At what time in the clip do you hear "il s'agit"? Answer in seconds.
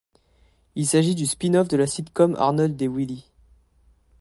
0.73-1.13